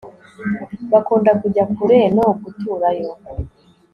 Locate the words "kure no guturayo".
1.73-3.11